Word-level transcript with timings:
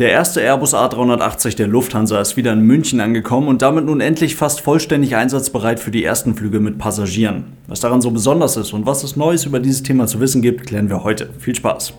Der 0.00 0.12
erste 0.12 0.40
Airbus 0.40 0.72
A380 0.72 1.56
der 1.56 1.66
Lufthansa 1.66 2.22
ist 2.22 2.34
wieder 2.38 2.54
in 2.54 2.62
München 2.62 3.00
angekommen 3.00 3.48
und 3.48 3.60
damit 3.60 3.84
nun 3.84 4.00
endlich 4.00 4.34
fast 4.34 4.62
vollständig 4.62 5.14
einsatzbereit 5.14 5.78
für 5.78 5.90
die 5.90 6.02
ersten 6.02 6.34
Flüge 6.34 6.58
mit 6.58 6.78
Passagieren. 6.78 7.58
Was 7.66 7.80
daran 7.80 8.00
so 8.00 8.10
besonders 8.10 8.56
ist 8.56 8.72
und 8.72 8.86
was 8.86 9.04
es 9.04 9.16
Neues 9.16 9.44
über 9.44 9.60
dieses 9.60 9.82
Thema 9.82 10.06
zu 10.06 10.18
wissen 10.18 10.40
gibt, 10.40 10.66
klären 10.66 10.88
wir 10.88 11.04
heute. 11.04 11.28
Viel 11.38 11.54
Spaß! 11.54 11.92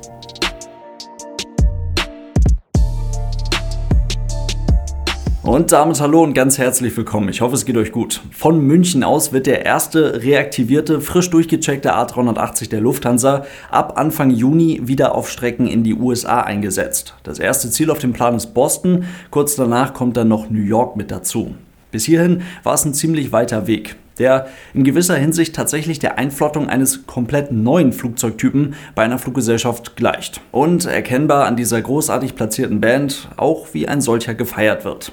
Und 5.43 5.71
damit 5.71 5.99
hallo 5.99 6.21
und 6.21 6.35
ganz 6.35 6.59
herzlich 6.59 6.95
willkommen. 6.95 7.27
Ich 7.29 7.41
hoffe, 7.41 7.55
es 7.55 7.65
geht 7.65 7.75
euch 7.75 7.91
gut. 7.91 8.21
Von 8.31 8.59
München 8.59 9.03
aus 9.03 9.33
wird 9.33 9.47
der 9.47 9.65
erste 9.65 10.21
reaktivierte, 10.21 11.01
frisch 11.01 11.31
durchgecheckte 11.31 11.95
A380 11.95 12.69
der 12.69 12.79
Lufthansa 12.79 13.45
ab 13.71 13.97
Anfang 13.97 14.29
Juni 14.29 14.81
wieder 14.83 15.15
auf 15.15 15.31
Strecken 15.31 15.65
in 15.65 15.83
die 15.83 15.95
USA 15.95 16.41
eingesetzt. 16.41 17.15
Das 17.23 17.39
erste 17.39 17.71
Ziel 17.71 17.89
auf 17.89 17.97
dem 17.97 18.13
Plan 18.13 18.35
ist 18.35 18.53
Boston, 18.53 19.05
kurz 19.31 19.55
danach 19.55 19.95
kommt 19.95 20.15
dann 20.15 20.27
noch 20.27 20.51
New 20.51 20.61
York 20.61 20.95
mit 20.95 21.09
dazu. 21.09 21.55
Bis 21.89 22.05
hierhin 22.05 22.43
war 22.61 22.75
es 22.75 22.85
ein 22.85 22.93
ziemlich 22.93 23.31
weiter 23.31 23.65
Weg 23.65 23.95
der 24.19 24.47
in 24.73 24.83
gewisser 24.83 25.15
Hinsicht 25.15 25.55
tatsächlich 25.55 25.97
der 25.97 26.19
Einflottung 26.19 26.69
eines 26.69 27.07
komplett 27.07 27.51
neuen 27.51 27.91
Flugzeugtypen 27.91 28.75
bei 28.93 29.03
einer 29.03 29.17
Fluggesellschaft 29.17 29.95
gleicht. 29.95 30.41
Und 30.51 30.85
erkennbar 30.85 31.47
an 31.47 31.55
dieser 31.55 31.81
großartig 31.81 32.35
platzierten 32.35 32.79
Band 32.81 33.29
auch 33.37 33.73
wie 33.73 33.87
ein 33.87 33.99
solcher 33.99 34.35
gefeiert 34.35 34.85
wird. 34.85 35.11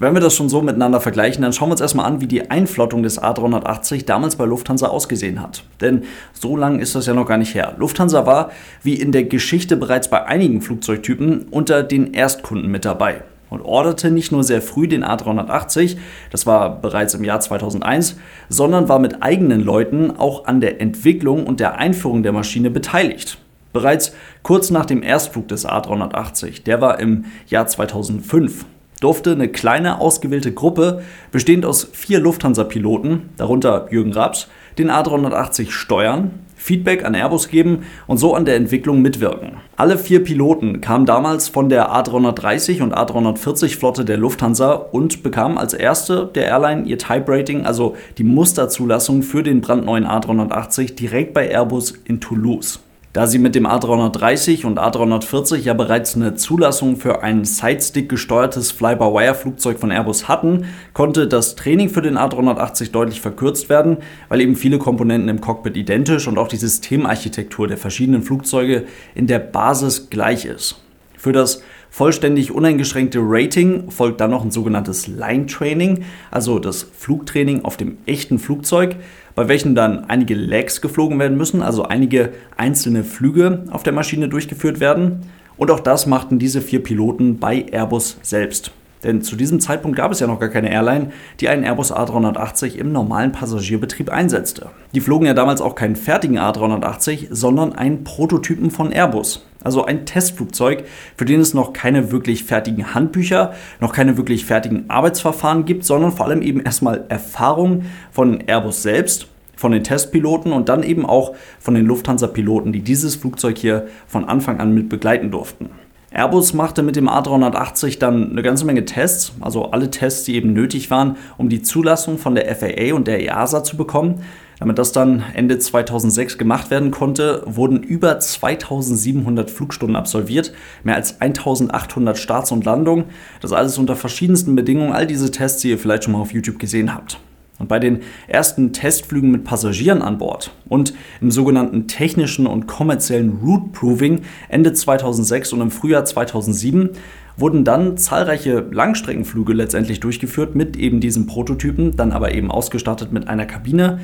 Wenn 0.00 0.14
wir 0.14 0.22
das 0.22 0.34
schon 0.34 0.48
so 0.48 0.62
miteinander 0.62 0.98
vergleichen, 0.98 1.42
dann 1.42 1.52
schauen 1.52 1.68
wir 1.68 1.72
uns 1.72 1.82
erstmal 1.82 2.06
an, 2.06 2.22
wie 2.22 2.26
die 2.26 2.50
Einflottung 2.50 3.02
des 3.02 3.20
A380 3.20 4.06
damals 4.06 4.36
bei 4.36 4.46
Lufthansa 4.46 4.86
ausgesehen 4.86 5.42
hat. 5.42 5.62
Denn 5.82 6.04
so 6.32 6.56
lang 6.56 6.78
ist 6.78 6.94
das 6.94 7.04
ja 7.04 7.12
noch 7.12 7.26
gar 7.26 7.36
nicht 7.36 7.54
her. 7.54 7.74
Lufthansa 7.76 8.24
war, 8.24 8.50
wie 8.82 8.94
in 8.94 9.12
der 9.12 9.24
Geschichte 9.24 9.76
bereits 9.76 10.08
bei 10.08 10.24
einigen 10.24 10.62
Flugzeugtypen, 10.62 11.48
unter 11.50 11.82
den 11.82 12.14
Erstkunden 12.14 12.70
mit 12.70 12.86
dabei 12.86 13.24
und 13.50 13.60
orderte 13.60 14.10
nicht 14.10 14.32
nur 14.32 14.42
sehr 14.42 14.62
früh 14.62 14.88
den 14.88 15.04
A380, 15.04 15.98
das 16.30 16.46
war 16.46 16.80
bereits 16.80 17.12
im 17.12 17.22
Jahr 17.22 17.40
2001, 17.40 18.16
sondern 18.48 18.88
war 18.88 19.00
mit 19.00 19.22
eigenen 19.22 19.60
Leuten 19.60 20.12
auch 20.12 20.46
an 20.46 20.62
der 20.62 20.80
Entwicklung 20.80 21.46
und 21.46 21.60
der 21.60 21.76
Einführung 21.76 22.22
der 22.22 22.32
Maschine 22.32 22.70
beteiligt. 22.70 23.36
Bereits 23.72 24.12
kurz 24.42 24.70
nach 24.70 24.86
dem 24.86 25.02
Erstflug 25.02 25.48
des 25.48 25.66
A380, 25.66 26.64
der 26.64 26.80
war 26.80 26.98
im 26.98 27.26
Jahr 27.46 27.66
2005, 27.66 28.64
durfte 29.00 29.32
eine 29.32 29.48
kleine 29.48 30.00
ausgewählte 30.00 30.52
Gruppe, 30.52 31.02
bestehend 31.32 31.64
aus 31.64 31.88
vier 31.92 32.20
Lufthansa-Piloten, 32.20 33.30
darunter 33.36 33.86
Jürgen 33.90 34.12
Raps, 34.12 34.48
den 34.78 34.90
A380 34.90 35.70
steuern, 35.70 36.32
Feedback 36.56 37.06
an 37.06 37.14
Airbus 37.14 37.48
geben 37.48 37.84
und 38.06 38.18
so 38.18 38.34
an 38.34 38.44
der 38.44 38.56
Entwicklung 38.56 39.00
mitwirken. 39.00 39.52
Alle 39.76 39.96
vier 39.96 40.22
Piloten 40.22 40.82
kamen 40.82 41.06
damals 41.06 41.48
von 41.48 41.70
der 41.70 41.90
A330 41.90 42.82
und 42.82 42.94
A340 42.94 43.78
Flotte 43.78 44.04
der 44.04 44.18
Lufthansa 44.18 44.72
und 44.72 45.22
bekamen 45.22 45.56
als 45.56 45.72
erste 45.72 46.26
der 46.26 46.44
Airline 46.44 46.84
ihr 46.84 46.98
Type 46.98 47.24
Rating, 47.28 47.64
also 47.64 47.96
die 48.18 48.24
Musterzulassung 48.24 49.22
für 49.22 49.42
den 49.42 49.62
brandneuen 49.62 50.06
A380 50.06 50.96
direkt 50.96 51.32
bei 51.32 51.48
Airbus 51.48 51.94
in 52.04 52.20
Toulouse. 52.20 52.80
Da 53.12 53.26
sie 53.26 53.40
mit 53.40 53.56
dem 53.56 53.66
A330 53.66 54.64
und 54.64 54.78
A340 54.78 55.56
ja 55.56 55.74
bereits 55.74 56.14
eine 56.14 56.36
Zulassung 56.36 56.96
für 56.96 57.24
ein 57.24 57.44
Sidestick 57.44 58.08
gesteuertes 58.08 58.70
Fly-by-Wire-Flugzeug 58.70 59.80
von 59.80 59.90
Airbus 59.90 60.28
hatten, 60.28 60.66
konnte 60.92 61.26
das 61.26 61.56
Training 61.56 61.88
für 61.88 62.02
den 62.02 62.16
A380 62.16 62.92
deutlich 62.92 63.20
verkürzt 63.20 63.68
werden, 63.68 63.96
weil 64.28 64.40
eben 64.40 64.54
viele 64.54 64.78
Komponenten 64.78 65.28
im 65.28 65.40
Cockpit 65.40 65.76
identisch 65.76 66.28
und 66.28 66.38
auch 66.38 66.46
die 66.46 66.56
Systemarchitektur 66.56 67.66
der 67.66 67.78
verschiedenen 67.78 68.22
Flugzeuge 68.22 68.84
in 69.16 69.26
der 69.26 69.40
Basis 69.40 70.08
gleich 70.08 70.44
ist. 70.44 70.80
Für 71.16 71.32
das 71.32 71.62
vollständig 71.90 72.52
uneingeschränkte 72.52 73.18
Rating 73.20 73.90
folgt 73.90 74.20
dann 74.20 74.30
noch 74.30 74.44
ein 74.44 74.52
sogenanntes 74.52 75.08
Line 75.08 75.46
Training, 75.46 76.04
also 76.30 76.60
das 76.60 76.86
Flugtraining 76.96 77.64
auf 77.64 77.76
dem 77.76 77.98
echten 78.06 78.38
Flugzeug 78.38 78.94
bei 79.40 79.48
welchen 79.48 79.74
dann 79.74 80.04
einige 80.04 80.34
Legs 80.34 80.82
geflogen 80.82 81.18
werden 81.18 81.38
müssen, 81.38 81.62
also 81.62 81.84
einige 81.84 82.34
einzelne 82.58 83.04
Flüge 83.04 83.64
auf 83.70 83.82
der 83.82 83.94
Maschine 83.94 84.28
durchgeführt 84.28 84.80
werden. 84.80 85.22
Und 85.56 85.70
auch 85.70 85.80
das 85.80 86.04
machten 86.04 86.38
diese 86.38 86.60
vier 86.60 86.82
Piloten 86.82 87.38
bei 87.38 87.64
Airbus 87.72 88.18
selbst. 88.20 88.70
Denn 89.02 89.22
zu 89.22 89.36
diesem 89.36 89.60
Zeitpunkt 89.60 89.96
gab 89.96 90.12
es 90.12 90.20
ja 90.20 90.26
noch 90.26 90.40
gar 90.40 90.48
keine 90.48 90.70
Airline, 90.70 91.10
die 91.40 91.48
einen 91.48 91.64
Airbus 91.64 91.92
A380 91.92 92.76
im 92.76 92.92
normalen 92.92 93.32
Passagierbetrieb 93.32 94.10
einsetzte. 94.10 94.70
Die 94.94 95.00
flogen 95.00 95.26
ja 95.26 95.34
damals 95.34 95.60
auch 95.60 95.74
keinen 95.74 95.96
fertigen 95.96 96.38
A380, 96.38 97.28
sondern 97.30 97.72
einen 97.72 98.04
Prototypen 98.04 98.70
von 98.70 98.92
Airbus. 98.92 99.46
Also 99.62 99.84
ein 99.84 100.06
Testflugzeug, 100.06 100.84
für 101.16 101.26
den 101.26 101.40
es 101.40 101.52
noch 101.52 101.72
keine 101.72 102.12
wirklich 102.12 102.44
fertigen 102.44 102.94
Handbücher, 102.94 103.52
noch 103.80 103.92
keine 103.92 104.16
wirklich 104.16 104.46
fertigen 104.46 104.88
Arbeitsverfahren 104.88 105.66
gibt, 105.66 105.84
sondern 105.84 106.12
vor 106.12 106.26
allem 106.26 106.40
eben 106.40 106.60
erstmal 106.60 107.04
Erfahrung 107.08 107.84
von 108.10 108.40
Airbus 108.46 108.82
selbst, 108.82 109.28
von 109.56 109.72
den 109.72 109.84
Testpiloten 109.84 110.52
und 110.52 110.70
dann 110.70 110.82
eben 110.82 111.04
auch 111.04 111.34
von 111.58 111.74
den 111.74 111.84
Lufthansa-Piloten, 111.84 112.72
die 112.72 112.80
dieses 112.80 113.16
Flugzeug 113.16 113.58
hier 113.58 113.88
von 114.06 114.24
Anfang 114.24 114.58
an 114.58 114.72
mit 114.72 114.88
begleiten 114.88 115.30
durften. 115.30 115.68
Airbus 116.12 116.54
machte 116.54 116.82
mit 116.82 116.96
dem 116.96 117.08
A380 117.08 118.00
dann 118.00 118.32
eine 118.32 118.42
ganze 118.42 118.64
Menge 118.64 118.84
Tests, 118.84 119.32
also 119.40 119.70
alle 119.70 119.90
Tests, 119.90 120.24
die 120.24 120.34
eben 120.34 120.52
nötig 120.52 120.90
waren, 120.90 121.16
um 121.38 121.48
die 121.48 121.62
Zulassung 121.62 122.18
von 122.18 122.34
der 122.34 122.52
FAA 122.54 122.94
und 122.94 123.06
der 123.06 123.20
EASA 123.20 123.62
zu 123.62 123.76
bekommen. 123.76 124.22
Damit 124.58 124.78
das 124.78 124.92
dann 124.92 125.22
Ende 125.34 125.58
2006 125.58 126.36
gemacht 126.36 126.70
werden 126.70 126.90
konnte, 126.90 127.42
wurden 127.46 127.82
über 127.82 128.18
2700 128.18 129.50
Flugstunden 129.50 129.96
absolviert, 129.96 130.52
mehr 130.82 130.96
als 130.96 131.20
1800 131.20 132.18
Starts 132.18 132.52
und 132.52 132.64
Landungen. 132.64 133.04
Das 133.40 133.52
alles 133.52 133.78
unter 133.78 133.96
verschiedensten 133.96 134.56
Bedingungen, 134.56 134.92
all 134.92 135.06
diese 135.06 135.30
Tests, 135.30 135.62
die 135.62 135.70
ihr 135.70 135.78
vielleicht 135.78 136.04
schon 136.04 136.12
mal 136.12 136.20
auf 136.20 136.34
YouTube 136.34 136.58
gesehen 136.58 136.92
habt. 136.92 137.20
Und 137.60 137.68
bei 137.68 137.78
den 137.78 138.00
ersten 138.26 138.72
Testflügen 138.72 139.30
mit 139.30 139.44
Passagieren 139.44 140.00
an 140.00 140.16
Bord 140.16 140.50
und 140.68 140.94
im 141.20 141.30
sogenannten 141.30 141.86
technischen 141.86 142.46
und 142.46 142.66
kommerziellen 142.66 143.38
Route 143.44 143.68
Proving 143.72 144.22
Ende 144.48 144.72
2006 144.72 145.52
und 145.52 145.60
im 145.60 145.70
Frühjahr 145.70 146.06
2007 146.06 146.90
wurden 147.36 147.64
dann 147.64 147.98
zahlreiche 147.98 148.64
Langstreckenflüge 148.70 149.52
letztendlich 149.52 150.00
durchgeführt 150.00 150.54
mit 150.54 150.76
eben 150.78 151.00
diesen 151.00 151.26
Prototypen, 151.26 151.96
dann 151.96 152.12
aber 152.12 152.34
eben 152.34 152.50
ausgestattet 152.50 153.12
mit 153.12 153.28
einer 153.28 153.44
Kabine, 153.44 154.00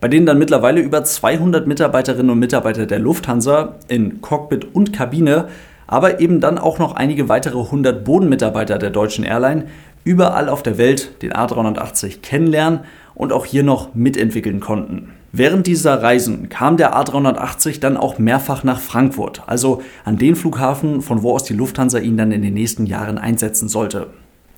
bei 0.00 0.06
denen 0.06 0.24
dann 0.24 0.38
mittlerweile 0.38 0.80
über 0.80 1.02
200 1.02 1.66
Mitarbeiterinnen 1.66 2.30
und 2.30 2.38
Mitarbeiter 2.38 2.86
der 2.86 3.00
Lufthansa 3.00 3.74
in 3.88 4.20
Cockpit 4.20 4.72
und 4.72 4.92
Kabine, 4.92 5.48
aber 5.90 6.20
eben 6.20 6.40
dann 6.40 6.56
auch 6.56 6.78
noch 6.78 6.94
einige 6.94 7.28
weitere 7.28 7.58
100 7.58 8.04
Bodenmitarbeiter 8.04 8.78
der 8.78 8.90
deutschen 8.90 9.24
Airline 9.24 9.64
überall 10.04 10.48
auf 10.48 10.62
der 10.62 10.78
Welt 10.78 11.22
den 11.22 11.32
A380 11.32 12.20
kennenlernen 12.20 12.80
und 13.14 13.32
auch 13.32 13.44
hier 13.44 13.62
noch 13.62 13.94
mitentwickeln 13.94 14.60
konnten. 14.60 15.12
Während 15.32 15.66
dieser 15.66 16.02
Reisen 16.02 16.48
kam 16.48 16.76
der 16.76 16.96
A380 16.96 17.78
dann 17.78 17.96
auch 17.96 18.18
mehrfach 18.18 18.64
nach 18.64 18.80
Frankfurt, 18.80 19.42
also 19.46 19.80
an 20.04 20.16
den 20.16 20.34
Flughafen, 20.34 21.02
von 21.02 21.22
wo 21.22 21.32
aus 21.34 21.44
die 21.44 21.54
Lufthansa 21.54 21.98
ihn 21.98 22.16
dann 22.16 22.32
in 22.32 22.42
den 22.42 22.54
nächsten 22.54 22.86
Jahren 22.86 23.16
einsetzen 23.16 23.68
sollte. 23.68 24.08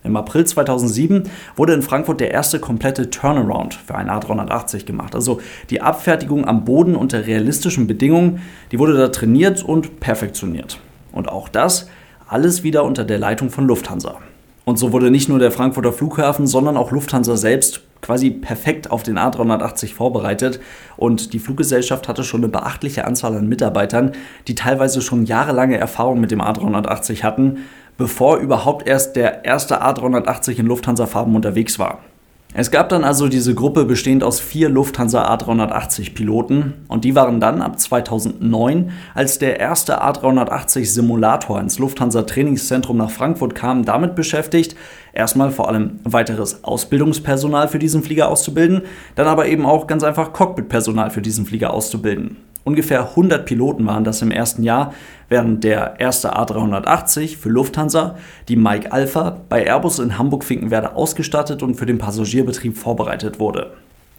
Im 0.05 0.17
April 0.17 0.45
2007 0.45 1.25
wurde 1.57 1.75
in 1.75 1.83
Frankfurt 1.83 2.21
der 2.21 2.33
erste 2.33 2.59
komplette 2.59 3.11
Turnaround 3.11 3.75
für 3.75 3.95
einen 3.95 4.11
A380 4.11 4.85
gemacht. 4.85 5.15
Also 5.15 5.41
die 5.71 5.81
Abfertigung 5.81 6.49
am 6.49 6.65
Boden 6.65 6.97
unter 6.97 7.27
realistischen 7.27 7.87
Bedingungen, 7.87 8.41
die 8.73 8.79
wurde 8.79 8.95
da 8.95 9.09
trainiert 9.09 9.63
und 9.63 10.01
perfektioniert. 10.01 10.81
Und 11.13 11.29
auch 11.29 11.49
das 11.49 11.89
alles 12.27 12.63
wieder 12.63 12.85
unter 12.85 13.05
der 13.05 13.19
Leitung 13.19 13.51
von 13.51 13.67
Lufthansa. 13.67 14.17
Und 14.65 14.79
so 14.79 14.93
wurde 14.93 15.11
nicht 15.11 15.29
nur 15.29 15.39
der 15.39 15.51
Frankfurter 15.51 15.93
Flughafen, 15.93 16.47
sondern 16.47 16.77
auch 16.77 16.93
Lufthansa 16.93 17.37
selbst 17.37 17.81
quasi 18.01 18.31
perfekt 18.31 18.91
auf 18.91 19.03
den 19.03 19.19
A380 19.19 19.95
vorbereitet. 19.95 20.61
Und 20.97 21.33
die 21.33 21.39
Fluggesellschaft 21.39 22.09
hatte 22.09 22.25
schon 22.25 22.41
eine 22.41 22.49
beachtliche 22.49 23.05
Anzahl 23.05 23.37
an 23.37 23.49
Mitarbeitern, 23.49 24.13
die 24.47 24.55
teilweise 24.55 25.01
schon 25.01 25.25
jahrelange 25.25 25.79
Erfahrung 25.79 26.21
mit 26.21 26.31
dem 26.31 26.41
A380 26.41 27.23
hatten, 27.23 27.59
bevor 27.97 28.39
überhaupt 28.39 28.87
erst 28.87 29.17
der 29.17 29.45
erste 29.45 29.83
A380 29.83 30.59
in 30.59 30.67
Lufthansa-Farben 30.67 31.35
unterwegs 31.35 31.79
war. 31.79 32.01
Es 32.55 32.71
gab 32.71 32.91
dann 32.91 33.03
also 33.03 33.29
diese 33.29 33.55
Gruppe 33.55 33.87
bestehend 33.87 34.23
aus 34.23 34.39
vier 34.39 34.69
Lufthansa 34.69 35.27
A380 35.35 36.13
Piloten 36.13 36.75
und 36.87 37.05
die 37.05 37.15
waren 37.15 37.41
dann 37.41 37.63
ab 37.63 37.81
2009, 37.81 38.91
als 39.15 39.39
der 39.39 39.59
erste 39.59 40.03
A380 40.03 40.85
Simulator 40.85 41.59
ins 41.59 41.79
Lufthansa 41.79 42.23
Trainingszentrum 42.23 42.99
nach 42.99 43.11
Frankfurt 43.11 43.55
kam, 43.55 43.87
damit 43.87 44.15
beschäftigt, 44.15 44.77
erstmal 45.15 45.51
vor 45.51 45.69
allem 45.69 46.01
weiteres 46.05 46.63
Ausbildungspersonal 46.63 47.69
für 47.69 47.79
diesen 47.79 48.03
Flieger 48.03 48.29
auszubilden, 48.29 48.83
dann 49.15 49.29
aber 49.29 49.47
eben 49.47 49.65
auch 49.65 49.87
ganz 49.87 50.05
einfach 50.05 50.35
Cockpitpersonal 50.35 51.09
für 51.09 51.23
diesen 51.23 51.47
Flieger 51.47 51.73
auszubilden. 51.73 52.37
Ungefähr 52.65 53.11
100 53.11 53.45
Piloten 53.45 53.87
waren 53.87 54.05
das 54.05 54.23
im 54.23 54.31
ersten 54.31 54.63
Jahr, 54.63 54.95
während 55.29 55.65
der 55.65 55.99
erste 55.99 56.37
A380 56.37 57.37
für 57.37 57.49
Lufthansa, 57.49 58.17
die 58.49 58.57
Mike 58.57 58.93
Alpha, 58.93 59.41
bei 59.49 59.65
Airbus 59.67 59.99
in 59.99 60.17
Hamburg-Finkenwerder 60.17 60.97
ausgestattet 60.97 61.63
und 61.63 61.75
für 61.75 61.87
den 61.87 61.99
Passagierbetrieb 61.99 62.77
vorbereitet 62.77 63.41
wurde. 63.41 63.73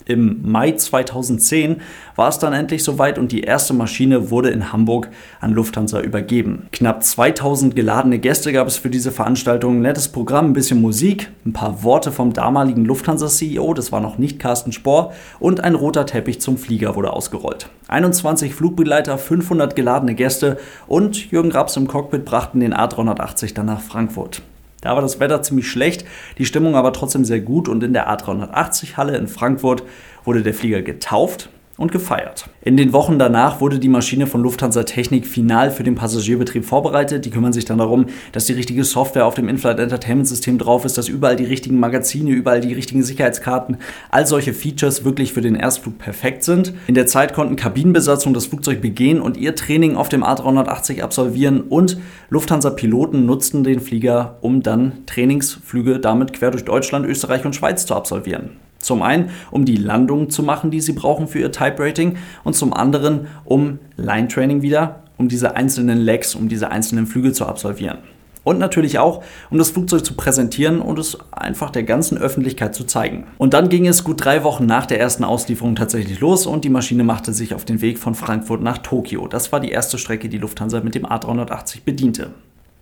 Im 0.06 0.40
Mai 0.44 0.72
2010 0.72 1.78
war 2.16 2.30
es 2.30 2.40
dann 2.40 2.54
endlich 2.54 2.84
soweit 2.84 3.18
und 3.18 3.32
die 3.32 3.42
erste 3.42 3.74
Maschine 3.74 4.30
wurde 4.30 4.50
in 4.50 4.72
Hamburg 4.72 5.10
an 5.40 5.54
Lufthansa 5.54 6.02
übergeben. 6.02 6.68
Knapp 6.72 7.04
2000 7.04 7.76
geladene 7.76 8.20
Gäste 8.20 8.52
gab 8.52 8.68
es 8.68 8.78
für 8.78 8.90
diese 8.90 9.12
Veranstaltung, 9.12 9.82
nettes 9.82 10.10
Programm, 10.10 10.48
ein 10.48 10.54
bisschen 10.54 10.82
Musik, 10.82 11.32
ein 11.46 11.54
paar 11.54 11.84
Worte 11.84 12.12
vom 12.12 12.34
damaligen 12.34 12.86
Lufthansa-CEO, 12.86 13.74
das 13.74 13.92
war 13.92 14.02
noch 14.02 14.18
nicht 14.18 14.40
Carsten 14.40 14.72
Spohr, 14.72 15.14
und 15.40 15.62
ein 15.62 15.76
roter 15.76 16.06
Teppich 16.06 16.42
zum 16.42 16.58
Flieger 16.58 16.96
wurde 16.96 17.14
ausgerollt. 17.14 17.70
21 17.88 18.54
Flugbegleiter, 18.56 19.18
500 19.18 19.76
geladene 19.76 20.16
Gäste 20.16 20.58
und 20.88 21.32
Jürgen 21.32 21.52
Raps 21.52 21.78
im 21.78 21.88
Cockpit 21.88 22.26
brachten 22.26 22.60
den 22.60 22.74
A380 22.74 23.54
dann 23.54 23.68
nach 23.68 23.82
Frankfurt. 23.82 24.42
Da 24.84 24.96
war 24.96 25.02
das 25.02 25.22
Wetter 25.22 25.42
ziemlich 25.42 25.70
schlecht, 25.70 26.06
die 26.38 26.46
Stimmung 26.46 26.76
aber 26.76 26.92
trotzdem 26.92 27.24
sehr 27.24 27.40
gut 27.40 27.70
und 27.70 27.84
in 27.84 27.94
der 27.94 28.10
A380-Halle 28.10 29.16
in 29.16 29.30
Frankfurt 29.30 29.84
wurde 30.26 30.44
der 30.44 30.54
Flieger 30.54 30.82
getauft 30.82 31.50
und 31.78 31.92
gefeiert. 31.92 32.46
In 32.62 32.78
den 32.78 32.94
Wochen 32.94 33.18
danach 33.18 33.60
wurde 33.60 33.80
die 33.80 33.90
Maschine 33.90 34.28
von 34.28 34.42
Lufthansa 34.42 34.84
Technik 34.84 35.26
final 35.26 35.72
für 35.72 35.84
den 35.84 35.96
Passagierbetrieb 35.96 36.66
vorbereitet. 36.66 37.26
Die 37.26 37.32
kümmern 37.32 37.52
sich 37.52 37.66
dann 37.66 37.80
darum, 37.80 38.06
dass 38.32 38.46
die 38.46 38.54
richtige 38.54 38.84
Software 38.84 39.26
auf 39.26 39.34
dem 39.34 39.50
In-Flight 39.50 39.80
Entertainment 39.80 40.28
System 40.28 40.58
drauf 40.60 40.86
ist, 40.86 40.98
dass 40.98 41.10
überall 41.10 41.36
die 41.36 41.46
richtigen 41.46 41.80
Magazine, 41.80 42.30
überall 42.30 42.62
die 42.62 42.74
richtigen 42.74 43.04
Sicherheitskarten, 43.04 43.78
all 44.12 44.28
solche 44.28 44.54
Features 44.54 45.04
wirklich 45.04 45.34
für 45.34 45.42
den 45.42 45.56
Erstflug 45.56 45.98
perfekt 45.98 46.44
sind. 46.44 46.74
In 46.88 46.96
der 46.96 47.08
Zeit 47.08 47.34
konnten 47.34 47.56
Kabinenbesatzung 47.56 48.34
das 48.34 48.46
Flugzeug 48.46 48.82
begehen 48.82 49.20
und 49.20 49.38
ihr 49.38 49.56
Training 49.56 49.96
auf 49.96 50.10
dem 50.10 50.24
A380 50.24 51.02
absolvieren 51.02 51.62
und 51.62 51.98
Lufthansa-Piloten 52.30 53.26
nutzten 53.26 53.64
den 53.64 53.80
Flieger, 53.80 54.38
um 54.42 54.62
dann 54.62 55.06
Trainingsflüge 55.08 56.00
damit 56.00 56.34
quer 56.34 56.52
durch 56.52 56.66
Deutschland, 56.66 57.06
Österreich 57.06 57.46
und 57.46 57.56
Schweiz 57.56 57.86
zu 57.86 57.96
absolvieren. 57.96 58.52
Zum 58.84 59.02
einen, 59.02 59.30
um 59.50 59.66
die 59.66 59.78
Landung 59.78 60.30
zu 60.30 60.44
machen, 60.44 60.72
die 60.72 60.82
sie 60.82 60.94
brauchen 60.94 61.28
für 61.28 61.40
ihr 61.40 61.52
Type 61.52 61.76
Rating 61.80 62.18
und 62.44 62.56
zum 62.56 62.74
anderen, 62.74 63.28
um 63.46 63.80
Line 63.98 64.28
Training 64.28 64.62
wieder, 64.62 65.04
um 65.18 65.30
diese 65.30 65.56
einzelnen 65.56 66.00
Legs, 66.00 66.36
um 66.36 66.50
diese 66.50 66.70
einzelnen 66.70 67.08
Flüge 67.08 67.34
zu 67.34 67.46
absolvieren. 67.46 68.00
Und 68.44 68.60
natürlich 68.60 69.00
auch, 69.00 69.24
um 69.50 69.58
das 69.58 69.72
Flugzeug 69.72 70.06
zu 70.06 70.16
präsentieren 70.16 70.82
und 70.82 71.00
es 71.00 71.18
einfach 71.32 71.70
der 71.70 71.84
ganzen 71.84 72.18
Öffentlichkeit 72.18 72.76
zu 72.76 72.84
zeigen. 72.84 73.26
Und 73.38 73.54
dann 73.54 73.70
ging 73.70 73.88
es 73.88 74.04
gut 74.04 74.24
drei 74.24 74.44
Wochen 74.44 74.66
nach 74.66 74.86
der 74.86 75.00
ersten 75.00 75.24
Auslieferung 75.24 75.76
tatsächlich 75.76 76.20
los 76.20 76.46
und 76.46 76.66
die 76.66 76.70
Maschine 76.70 77.06
machte 77.06 77.32
sich 77.32 77.56
auf 77.56 77.64
den 77.64 77.80
Weg 77.82 78.00
von 78.00 78.16
Frankfurt 78.16 78.62
nach 78.62 78.80
Tokio. 78.80 79.28
Das 79.28 79.54
war 79.54 79.62
die 79.62 79.72
erste 79.72 79.98
Strecke, 79.98 80.28
die 80.28 80.40
Lufthansa 80.40 80.82
mit 80.82 80.94
dem 80.94 81.06
A380 81.06 81.84
bediente. 81.86 82.32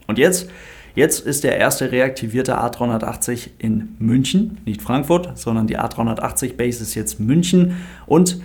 Und 0.07 0.17
jetzt 0.17 0.49
Jetzt 0.93 1.25
ist 1.25 1.43
der 1.43 1.57
erste 1.57 1.91
reaktivierte 1.91 2.57
A380 2.59 3.49
in 3.59 3.95
München, 3.99 4.57
nicht 4.65 4.81
Frankfurt, 4.81 5.37
sondern 5.37 5.67
die 5.67 5.79
A380 5.79 6.57
Base 6.57 6.83
ist 6.83 6.95
jetzt 6.95 7.19
München 7.19 7.77
und 8.05 8.41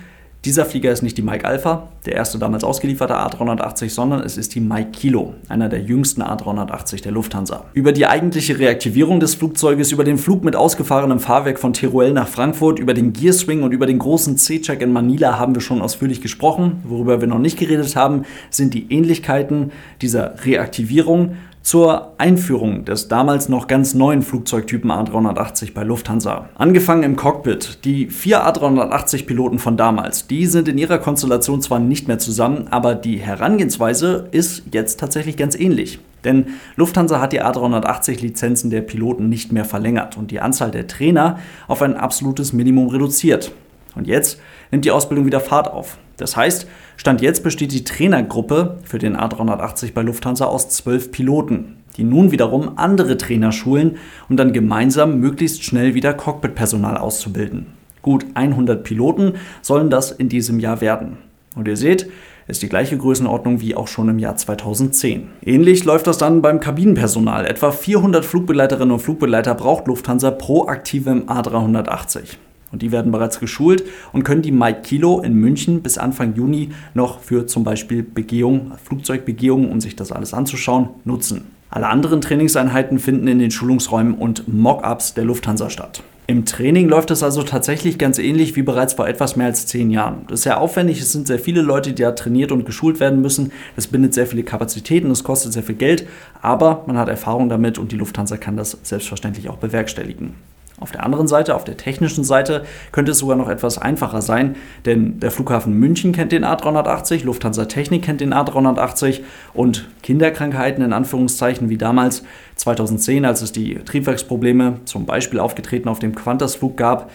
dieser 0.46 0.64
Flieger 0.64 0.93
ist 0.93 1.02
nicht 1.02 1.19
die 1.19 1.22
Mike 1.22 1.44
Alpha, 1.44 1.88
der 2.04 2.14
erste 2.14 2.38
damals 2.38 2.62
ausgelieferte 2.62 3.14
A380, 3.14 3.90
sondern 3.90 4.20
es 4.20 4.37
ist 4.37 4.54
die 4.54 4.60
Mike 4.60 4.93
Kilo, 4.93 5.34
einer 5.48 5.69
der 5.69 5.81
jüngsten 5.81 6.22
A380 6.22 7.02
der 7.02 7.10
Lufthansa. 7.10 7.64
Über 7.72 7.90
die 7.90 8.06
eigentliche 8.06 8.56
Reaktivierung 8.56 9.19
des 9.19 9.34
Flugzeuges, 9.34 9.90
über 9.90 10.04
den 10.04 10.19
Flug 10.19 10.44
mit 10.44 10.54
ausgefahrenem 10.54 11.19
Fahrwerk 11.19 11.58
von 11.58 11.72
Teruel 11.72 12.12
nach 12.12 12.28
Frankfurt, 12.28 12.78
über 12.78 12.94
den 12.94 13.12
Gearswing 13.12 13.64
und 13.64 13.72
über 13.72 13.87
den 13.87 13.99
großen 13.99 14.37
C-Check 14.37 14.82
in 14.82 14.92
Manila 14.92 15.37
haben 15.37 15.52
wir 15.56 15.62
schon 15.62 15.82
ausführlich 15.82 16.20
gesprochen. 16.20 16.81
Worüber 16.84 17.20
wir 17.20 17.26
noch 17.26 17.40
nicht 17.40 17.58
geredet 17.58 17.96
haben, 17.96 18.25
sind 18.49 18.72
die 18.72 18.87
Ähnlichkeiten 18.92 19.72
dieser 20.00 20.44
Reaktivierung 20.44 21.34
zur 21.66 22.12
Einführung 22.18 22.84
des 22.84 23.08
damals 23.08 23.48
noch 23.48 23.66
ganz 23.66 23.92
neuen 23.92 24.22
Flugzeugtypen 24.22 24.88
A380 24.88 25.74
bei 25.74 25.82
Lufthansa. 25.82 26.48
Angefangen 26.54 27.02
im 27.02 27.16
Cockpit. 27.16 27.84
Die 27.84 28.06
vier 28.06 28.46
A380-Piloten 28.46 29.58
von 29.58 29.76
damals, 29.76 30.28
die 30.28 30.46
sind 30.46 30.68
in 30.68 30.78
ihrer 30.78 30.98
Konstellation 30.98 31.60
zwar 31.60 31.80
nicht 31.80 32.06
mehr 32.06 32.20
zusammen, 32.20 32.68
aber 32.70 32.94
die 32.94 33.16
Herangehensweise 33.16 34.28
ist 34.30 34.62
jetzt 34.70 35.00
tatsächlich 35.00 35.36
ganz 35.36 35.58
ähnlich. 35.58 35.98
Denn 36.22 36.46
Lufthansa 36.76 37.20
hat 37.20 37.32
die 37.32 37.42
A380-Lizenzen 37.42 38.70
der 38.70 38.82
Piloten 38.82 39.28
nicht 39.28 39.50
mehr 39.50 39.64
verlängert 39.64 40.16
und 40.16 40.30
die 40.30 40.38
Anzahl 40.38 40.70
der 40.70 40.86
Trainer 40.86 41.40
auf 41.66 41.82
ein 41.82 41.96
absolutes 41.96 42.52
Minimum 42.52 42.90
reduziert. 42.90 43.50
Und 43.96 44.06
jetzt 44.06 44.38
nimmt 44.70 44.84
die 44.84 44.90
Ausbildung 44.90 45.26
wieder 45.26 45.40
Fahrt 45.40 45.70
auf. 45.70 45.98
Das 46.16 46.36
heißt, 46.36 46.66
Stand 46.96 47.20
jetzt 47.20 47.42
besteht 47.42 47.72
die 47.72 47.84
Trainergruppe 47.84 48.78
für 48.84 48.98
den 48.98 49.16
A380 49.16 49.92
bei 49.92 50.02
Lufthansa 50.02 50.46
aus 50.46 50.68
zwölf 50.70 51.12
Piloten, 51.12 51.76
die 51.96 52.04
nun 52.04 52.30
wiederum 52.30 52.78
andere 52.78 53.16
Trainer 53.16 53.52
schulen, 53.52 53.98
um 54.28 54.36
dann 54.36 54.52
gemeinsam 54.52 55.20
möglichst 55.20 55.64
schnell 55.64 55.94
wieder 55.94 56.14
Cockpitpersonal 56.14 56.96
auszubilden. 56.96 57.66
Gut 58.02 58.24
100 58.34 58.84
Piloten 58.84 59.34
sollen 59.62 59.90
das 59.90 60.12
in 60.12 60.28
diesem 60.28 60.60
Jahr 60.60 60.80
werden. 60.80 61.18
Und 61.54 61.68
ihr 61.68 61.76
seht, 61.76 62.08
ist 62.46 62.62
die 62.62 62.68
gleiche 62.68 62.96
Größenordnung 62.96 63.60
wie 63.60 63.74
auch 63.74 63.88
schon 63.88 64.08
im 64.08 64.18
Jahr 64.18 64.36
2010. 64.36 65.28
Ähnlich 65.42 65.84
läuft 65.84 66.06
das 66.06 66.18
dann 66.18 66.42
beim 66.42 66.60
Kabinenpersonal. 66.60 67.44
Etwa 67.46 67.72
400 67.72 68.24
Flugbegleiterinnen 68.24 68.92
und 68.92 69.00
Flugbegleiter 69.00 69.54
braucht 69.54 69.88
Lufthansa 69.88 70.30
pro 70.30 70.66
aktivem 70.66 71.24
A380. 71.24 72.36
Und 72.76 72.82
die 72.82 72.93
werden 72.93 73.11
bereits 73.11 73.40
geschult 73.40 73.84
und 74.12 74.23
können 74.23 74.43
die 74.43 74.52
Mike 74.52 74.82
Kilo 74.82 75.23
in 75.23 75.32
München 75.32 75.81
bis 75.81 75.96
Anfang 75.96 76.34
Juni 76.34 76.73
noch 76.93 77.20
für 77.20 77.46
zum 77.46 77.64
Beispiel 77.64 78.02
Begehung, 78.02 78.73
Flugzeugbegehungen, 78.84 79.70
um 79.70 79.81
sich 79.81 79.96
das 79.96 80.12
alles 80.12 80.34
anzuschauen, 80.34 80.90
nutzen. 81.06 81.46
Alle 81.70 81.88
anderen 81.88 82.20
Trainingseinheiten 82.20 82.99
finden 82.99 83.28
in 83.28 83.38
den 83.38 83.50
Schulungsräumen 83.50 84.12
und 84.12 84.46
Mock-ups 84.46 85.14
der 85.14 85.25
Lufthansa 85.25 85.70
statt. 85.70 86.02
Im 86.26 86.44
Training 86.44 86.87
läuft 86.87 87.11
es 87.11 87.23
also 87.23 87.43
tatsächlich 87.43 87.96
ganz 87.96 88.19
ähnlich 88.19 88.56
wie 88.56 88.62
bereits 88.62 88.93
vor 88.93 89.08
etwas 89.08 89.37
mehr 89.37 89.46
als 89.46 89.67
zehn 89.67 89.90
Jahren. 89.90 90.26
Das 90.28 90.40
ist 90.40 90.43
sehr 90.43 90.61
aufwendig, 90.61 91.00
es 91.00 91.12
sind 91.12 91.26
sehr 91.26 91.38
viele 91.38 91.62
Leute, 91.62 91.94
die 91.94 92.02
da 92.02 92.12
trainiert 92.12 92.52
und 92.52 92.67
geschult 92.67 93.00
werden 93.00 93.23
müssen. 93.23 93.52
Das 93.75 93.87
bindet 93.87 94.12
sehr 94.12 94.26
viele 94.26 94.43
Kapazitäten, 94.43 95.11
es 95.11 95.25
kostet 95.25 95.55
sehr 95.55 95.62
viel 95.62 95.76
Geld, 95.76 96.06
aber 96.43 96.84
man 96.87 96.99
hat 96.99 97.08
Erfahrung 97.08 97.49
damit 97.49 97.78
und 97.78 97.90
die 97.90 97.96
Lufthansa 97.96 98.37
kann 98.37 98.58
das 98.58 98.76
selbstverständlich 98.82 99.49
auch 99.49 99.56
bewerkstelligen. 99.56 100.34
Auf 100.78 100.93
der 100.93 101.05
anderen 101.05 101.26
Seite, 101.26 101.55
auf 101.55 101.64
der 101.64 101.78
technischen 101.78 102.23
Seite, 102.23 102.64
könnte 102.93 103.12
es 103.12 103.19
sogar 103.19 103.37
noch 103.37 103.49
etwas 103.49 103.78
einfacher 103.78 104.20
sein, 104.20 104.56
denn 104.84 105.19
der 105.20 105.31
Flughafen 105.31 105.73
München 105.73 106.12
kennt 106.12 106.32
den 106.32 106.44
A380, 106.44 107.25
Lufthansa 107.25 107.64
Technik 107.64 108.02
kennt 108.02 108.20
den 108.20 108.34
A380 108.34 109.20
und 109.55 109.88
Kinderkrankheiten 110.02 110.84
in 110.84 110.93
Anführungszeichen 110.93 111.70
wie 111.70 111.78
damals 111.78 112.25
2010, 112.56 113.25
als 113.25 113.40
es 113.40 113.52
die 113.52 113.76
Triebwerksprobleme 113.76 114.81
zum 114.84 115.06
Beispiel 115.06 115.40
aufgetreten 115.40 115.88
auf 115.88 115.99
dem 115.99 116.14
Qantas-Flug 116.14 116.76
gab, 116.76 117.11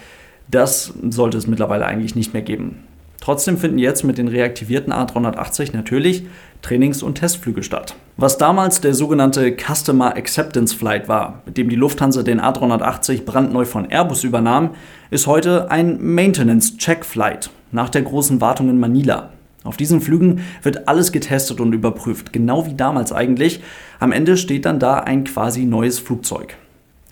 das 0.50 0.92
sollte 1.08 1.38
es 1.38 1.46
mittlerweile 1.46 1.86
eigentlich 1.86 2.16
nicht 2.16 2.32
mehr 2.32 2.42
geben. 2.42 2.82
Trotzdem 3.22 3.56
finden 3.56 3.78
jetzt 3.78 4.02
mit 4.02 4.18
den 4.18 4.26
reaktivierten 4.26 4.92
A380 4.92 5.76
natürlich 5.76 6.24
Trainings- 6.60 7.04
und 7.04 7.14
Testflüge 7.14 7.62
statt. 7.62 7.94
Was 8.16 8.36
damals 8.36 8.80
der 8.80 8.94
sogenannte 8.94 9.56
Customer 9.56 10.16
Acceptance 10.16 10.74
Flight 10.74 11.06
war, 11.06 11.40
mit 11.46 11.56
dem 11.56 11.68
die 11.68 11.76
Lufthansa 11.76 12.24
den 12.24 12.40
A380 12.40 13.24
brandneu 13.24 13.64
von 13.64 13.88
Airbus 13.88 14.24
übernahm, 14.24 14.70
ist 15.12 15.28
heute 15.28 15.70
ein 15.70 16.02
Maintenance 16.02 16.76
Check 16.78 17.04
Flight 17.04 17.50
nach 17.70 17.90
der 17.90 18.02
großen 18.02 18.40
Wartung 18.40 18.68
in 18.68 18.80
Manila. 18.80 19.30
Auf 19.62 19.76
diesen 19.76 20.00
Flügen 20.00 20.40
wird 20.64 20.88
alles 20.88 21.12
getestet 21.12 21.60
und 21.60 21.72
überprüft, 21.72 22.32
genau 22.32 22.66
wie 22.66 22.74
damals 22.74 23.12
eigentlich. 23.12 23.62
Am 24.00 24.10
Ende 24.10 24.36
steht 24.36 24.64
dann 24.64 24.80
da 24.80 24.98
ein 24.98 25.22
quasi 25.22 25.64
neues 25.64 26.00
Flugzeug. 26.00 26.56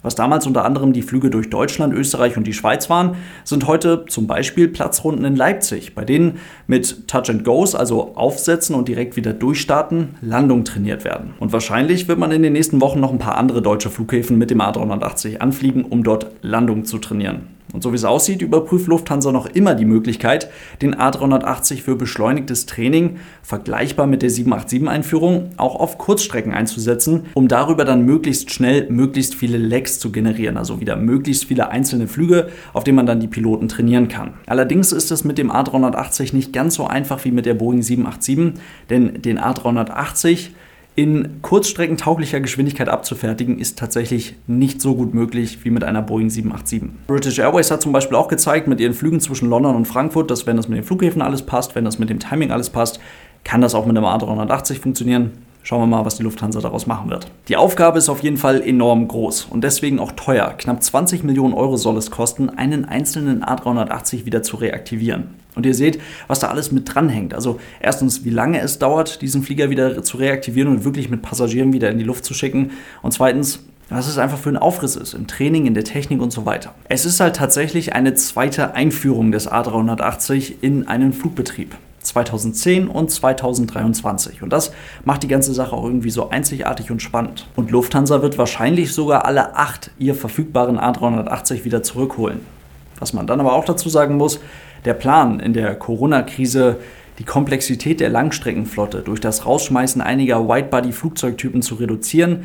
Was 0.02 0.14
damals 0.14 0.46
unter 0.46 0.64
anderem 0.64 0.92
die 0.92 1.02
Flüge 1.02 1.30
durch 1.30 1.50
Deutschland, 1.50 1.92
Österreich 1.92 2.36
und 2.36 2.46
die 2.46 2.52
Schweiz 2.52 2.88
waren, 2.88 3.16
sind 3.44 3.66
heute 3.66 4.04
zum 4.08 4.26
Beispiel 4.26 4.68
Platzrunden 4.68 5.24
in 5.24 5.36
Leipzig, 5.36 5.94
bei 5.94 6.04
denen 6.04 6.38
mit 6.66 7.06
Touch 7.06 7.28
and 7.28 7.44
Goes, 7.44 7.74
also 7.74 8.14
aufsetzen 8.14 8.74
und 8.74 8.88
direkt 8.88 9.16
wieder 9.16 9.32
durchstarten, 9.32 10.16
Landung 10.22 10.64
trainiert 10.64 11.04
werden. 11.04 11.34
Und 11.38 11.52
wahrscheinlich 11.52 12.08
wird 12.08 12.18
man 12.18 12.32
in 12.32 12.42
den 12.42 12.54
nächsten 12.54 12.80
Wochen 12.80 13.00
noch 13.00 13.12
ein 13.12 13.18
paar 13.18 13.36
andere 13.36 13.62
deutsche 13.62 13.90
Flughäfen 13.90 14.38
mit 14.38 14.50
dem 14.50 14.60
A380 14.60 15.38
anfliegen, 15.38 15.84
um 15.84 16.02
dort 16.02 16.26
Landung 16.42 16.84
zu 16.84 16.98
trainieren. 16.98 17.59
Und 17.72 17.82
so 17.82 17.92
wie 17.92 17.96
es 17.96 18.04
aussieht, 18.04 18.42
überprüft 18.42 18.86
Lufthansa 18.86 19.32
noch 19.32 19.46
immer 19.46 19.74
die 19.74 19.84
Möglichkeit, 19.84 20.50
den 20.82 20.94
A380 20.94 21.82
für 21.82 21.96
beschleunigtes 21.96 22.66
Training, 22.66 23.18
vergleichbar 23.42 24.06
mit 24.06 24.22
der 24.22 24.30
787-Einführung, 24.30 25.50
auch 25.56 25.76
auf 25.76 25.98
Kurzstrecken 25.98 26.52
einzusetzen, 26.52 27.26
um 27.34 27.48
darüber 27.48 27.84
dann 27.84 28.04
möglichst 28.04 28.50
schnell 28.50 28.90
möglichst 28.90 29.34
viele 29.34 29.58
Legs 29.58 29.98
zu 29.98 30.10
generieren, 30.10 30.56
also 30.56 30.80
wieder 30.80 30.96
möglichst 30.96 31.44
viele 31.44 31.70
einzelne 31.70 32.08
Flüge, 32.08 32.48
auf 32.72 32.84
denen 32.84 32.96
man 32.96 33.06
dann 33.06 33.20
die 33.20 33.28
Piloten 33.28 33.68
trainieren 33.68 34.08
kann. 34.08 34.34
Allerdings 34.46 34.92
ist 34.92 35.10
es 35.10 35.24
mit 35.24 35.38
dem 35.38 35.50
A380 35.50 36.34
nicht 36.34 36.52
ganz 36.52 36.74
so 36.74 36.86
einfach 36.86 37.24
wie 37.24 37.30
mit 37.30 37.46
der 37.46 37.54
Boeing 37.54 37.82
787, 37.82 38.60
denn 38.88 39.22
den 39.22 39.38
A380 39.38 40.50
in 40.96 41.40
kurzstreckentauglicher 41.42 42.40
Geschwindigkeit 42.40 42.88
abzufertigen, 42.88 43.58
ist 43.58 43.78
tatsächlich 43.78 44.36
nicht 44.46 44.80
so 44.80 44.94
gut 44.94 45.14
möglich 45.14 45.64
wie 45.64 45.70
mit 45.70 45.84
einer 45.84 46.02
Boeing 46.02 46.30
787. 46.30 47.06
British 47.06 47.38
Airways 47.38 47.70
hat 47.70 47.80
zum 47.80 47.92
Beispiel 47.92 48.16
auch 48.16 48.28
gezeigt 48.28 48.66
mit 48.66 48.80
ihren 48.80 48.94
Flügen 48.94 49.20
zwischen 49.20 49.48
London 49.48 49.76
und 49.76 49.86
Frankfurt, 49.86 50.30
dass 50.30 50.46
wenn 50.46 50.56
das 50.56 50.68
mit 50.68 50.78
den 50.78 50.84
Flughäfen 50.84 51.22
alles 51.22 51.42
passt, 51.42 51.74
wenn 51.74 51.84
das 51.84 51.98
mit 51.98 52.10
dem 52.10 52.18
Timing 52.18 52.50
alles 52.50 52.70
passt, 52.70 53.00
kann 53.44 53.60
das 53.60 53.74
auch 53.74 53.86
mit 53.86 53.96
einem 53.96 54.06
A380 54.06 54.80
funktionieren. 54.80 55.32
Schauen 55.62 55.82
wir 55.82 55.86
mal, 55.86 56.04
was 56.04 56.16
die 56.16 56.22
Lufthansa 56.22 56.60
daraus 56.60 56.86
machen 56.86 57.10
wird. 57.10 57.26
Die 57.48 57.56
Aufgabe 57.56 57.98
ist 57.98 58.08
auf 58.08 58.22
jeden 58.22 58.38
Fall 58.38 58.62
enorm 58.62 59.06
groß 59.06 59.46
und 59.50 59.62
deswegen 59.62 59.98
auch 59.98 60.12
teuer. 60.12 60.54
Knapp 60.56 60.82
20 60.82 61.22
Millionen 61.22 61.54
Euro 61.54 61.76
soll 61.76 61.96
es 61.98 62.10
kosten, 62.10 62.48
einen 62.48 62.86
einzelnen 62.86 63.44
A380 63.44 64.24
wieder 64.24 64.42
zu 64.42 64.56
reaktivieren. 64.56 65.34
Und 65.54 65.66
ihr 65.66 65.74
seht, 65.74 66.00
was 66.28 66.38
da 66.38 66.48
alles 66.48 66.72
mit 66.72 66.94
dranhängt. 66.94 67.34
Also 67.34 67.60
erstens, 67.80 68.24
wie 68.24 68.30
lange 68.30 68.60
es 68.60 68.78
dauert, 68.78 69.20
diesen 69.20 69.42
Flieger 69.42 69.68
wieder 69.68 70.02
zu 70.02 70.16
reaktivieren 70.16 70.70
und 70.70 70.84
wirklich 70.84 71.10
mit 71.10 71.22
Passagieren 71.22 71.72
wieder 71.72 71.90
in 71.90 71.98
die 71.98 72.04
Luft 72.04 72.24
zu 72.24 72.34
schicken. 72.34 72.70
Und 73.02 73.12
zweitens, 73.12 73.60
was 73.90 74.06
es 74.06 74.18
einfach 74.18 74.38
für 74.38 74.48
ein 74.48 74.56
Aufriss 74.56 74.96
ist 74.96 75.14
im 75.14 75.26
Training, 75.26 75.66
in 75.66 75.74
der 75.74 75.84
Technik 75.84 76.22
und 76.22 76.32
so 76.32 76.46
weiter. 76.46 76.74
Es 76.88 77.04
ist 77.04 77.20
halt 77.20 77.36
tatsächlich 77.36 77.92
eine 77.92 78.14
zweite 78.14 78.74
Einführung 78.74 79.32
des 79.32 79.50
A380 79.50 80.54
in 80.60 80.86
einen 80.86 81.12
Flugbetrieb. 81.12 81.76
2010 82.02 82.88
und 82.88 83.10
2023. 83.10 84.42
Und 84.42 84.52
das 84.52 84.72
macht 85.04 85.22
die 85.22 85.28
ganze 85.28 85.52
Sache 85.52 85.74
auch 85.74 85.84
irgendwie 85.84 86.10
so 86.10 86.30
einzigartig 86.30 86.90
und 86.90 87.02
spannend. 87.02 87.46
Und 87.56 87.70
Lufthansa 87.70 88.22
wird 88.22 88.38
wahrscheinlich 88.38 88.92
sogar 88.92 89.24
alle 89.24 89.56
acht 89.56 89.90
ihr 89.98 90.14
verfügbaren 90.14 90.78
A380 90.78 91.64
wieder 91.64 91.82
zurückholen. 91.82 92.40
Was 92.98 93.12
man 93.12 93.26
dann 93.26 93.40
aber 93.40 93.52
auch 93.52 93.64
dazu 93.64 93.88
sagen 93.88 94.16
muss, 94.16 94.40
der 94.84 94.94
Plan 94.94 95.40
in 95.40 95.52
der 95.52 95.74
Corona-Krise, 95.74 96.76
die 97.18 97.24
Komplexität 97.24 98.00
der 98.00 98.08
Langstreckenflotte 98.08 99.02
durch 99.02 99.20
das 99.20 99.44
Rausschmeißen 99.44 100.00
einiger 100.00 100.48
Widebody-Flugzeugtypen 100.48 101.62
zu 101.62 101.74
reduzieren, 101.76 102.44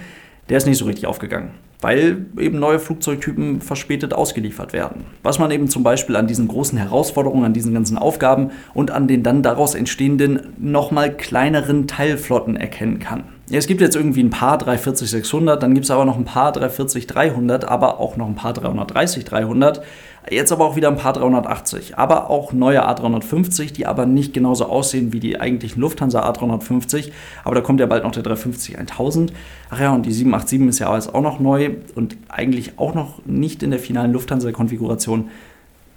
der 0.49 0.57
ist 0.57 0.67
nicht 0.67 0.77
so 0.77 0.85
richtig 0.85 1.07
aufgegangen 1.07 1.51
weil 1.85 2.25
eben 2.39 2.57
neue 2.57 2.79
Flugzeugtypen 2.79 3.61
verspätet 3.61 4.11
ausgeliefert 4.11 4.73
werden. 4.73 5.05
Was 5.21 5.37
man 5.37 5.51
eben 5.51 5.67
zum 5.67 5.83
Beispiel 5.83 6.15
an 6.15 6.25
diesen 6.25 6.47
großen 6.47 6.79
Herausforderungen, 6.79 7.45
an 7.45 7.53
diesen 7.53 7.75
ganzen 7.75 7.99
Aufgaben 7.99 8.49
und 8.73 8.89
an 8.89 9.07
den 9.07 9.21
dann 9.21 9.43
daraus 9.43 9.75
entstehenden 9.75 10.55
nochmal 10.57 11.15
kleineren 11.15 11.85
Teilflotten 11.85 12.55
erkennen 12.55 12.97
kann. 12.97 13.25
Ja, 13.51 13.59
es 13.59 13.67
gibt 13.67 13.81
jetzt 13.81 13.95
irgendwie 13.95 14.23
ein 14.23 14.31
paar 14.31 14.59
340-600, 14.59 15.57
dann 15.57 15.75
gibt 15.75 15.83
es 15.83 15.91
aber 15.91 16.05
noch 16.05 16.17
ein 16.17 16.25
paar 16.25 16.51
340-300, 16.57 17.65
aber 17.65 17.99
auch 17.99 18.17
noch 18.17 18.25
ein 18.25 18.33
paar 18.33 18.53
330-300. 18.53 19.81
Jetzt 20.29 20.51
aber 20.51 20.65
auch 20.65 20.75
wieder 20.75 20.87
ein 20.87 20.97
paar 20.97 21.13
380, 21.13 21.97
aber 21.97 22.29
auch 22.31 22.51
neue 22.51 22.87
A350, 22.87 23.73
die 23.73 23.85
aber 23.85 24.07
nicht 24.07 24.33
genauso 24.33 24.65
aussehen 24.65 25.13
wie 25.13 25.19
die 25.19 25.39
eigentlichen 25.39 25.81
Lufthansa 25.81 26.27
A350. 26.27 27.11
Aber 27.43 27.53
da 27.53 27.61
kommt 27.61 27.79
ja 27.79 27.85
bald 27.85 28.03
noch 28.03 28.11
der 28.11 28.23
350 28.23 28.79
1000. 28.79 29.33
Ach 29.69 29.79
ja, 29.79 29.93
und 29.93 30.05
die 30.05 30.11
787 30.11 30.67
ist 30.67 30.79
ja 30.79 30.89
auch 30.89 31.21
noch 31.21 31.39
neu 31.39 31.75
und 31.93 32.17
eigentlich 32.27 32.79
auch 32.79 32.95
noch 32.95 33.23
nicht 33.25 33.61
in 33.61 33.69
der 33.69 33.79
finalen 33.79 34.13
Lufthansa-Konfiguration. 34.13 35.29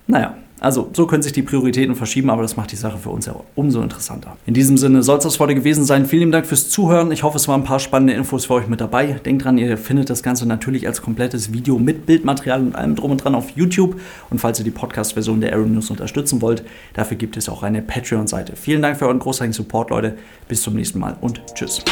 Naja, 0.07 0.35
also, 0.61 0.91
so 0.93 1.07
können 1.07 1.23
sich 1.23 1.33
die 1.33 1.43
Prioritäten 1.43 1.95
verschieben, 1.95 2.31
aber 2.31 2.43
das 2.43 2.57
macht 2.57 2.73
die 2.73 2.77
Sache 2.77 2.99
für 2.99 3.11
uns 3.11 3.27
ja 3.27 3.35
umso 3.55 3.81
interessanter. 3.81 4.37
In 4.47 4.55
diesem 4.55 4.77
Sinne 4.77 5.03
soll 5.03 5.19
es 5.19 5.25
das 5.25 5.39
heute 5.39 5.55
gewesen 5.55 5.85
sein. 5.85 6.07
Vielen 6.07 6.33
Dank 6.33 6.47
fürs 6.47 6.69
Zuhören. 6.69 7.13
Ich 7.13 7.23
hoffe, 7.23 7.37
es 7.37 7.47
waren 7.47 7.61
ein 7.61 7.65
paar 7.65 7.79
spannende 7.79 8.15
Infos 8.15 8.47
für 8.47 8.55
euch 8.55 8.69
mit 8.69 8.81
dabei. 8.81 9.21
Denkt 9.25 9.45
dran, 9.45 9.59
ihr 9.59 9.77
findet 9.79 10.11
das 10.11 10.23
Ganze 10.23 10.47
natürlich 10.47 10.87
als 10.87 11.01
komplettes 11.01 11.53
Video 11.53 11.79
mit 11.79 12.07
Bildmaterial 12.07 12.61
und 12.61 12.75
allem 12.75 12.97
drum 12.97 13.13
und 13.13 13.19
dran 13.19 13.35
auf 13.35 13.51
YouTube. 13.51 14.01
Und 14.31 14.41
falls 14.41 14.59
ihr 14.59 14.65
die 14.65 14.71
Podcast-Version 14.71 15.41
der 15.41 15.53
Aero 15.53 15.67
News 15.67 15.91
unterstützen 15.91 16.43
wollt, 16.43 16.65
dafür 16.95 17.17
gibt 17.17 17.37
es 17.37 17.49
auch 17.49 17.63
eine 17.63 17.83
Patreon-Seite. 17.83 18.55
Vielen 18.57 18.83
Dank 18.83 18.99
für 18.99 19.07
euren 19.07 19.21
großartigen 19.21 19.53
Support, 19.53 19.91
Leute. 19.91 20.17
Bis 20.49 20.63
zum 20.63 20.75
nächsten 20.75 20.99
Mal 20.99 21.17
und 21.21 21.41
tschüss. 21.55 21.85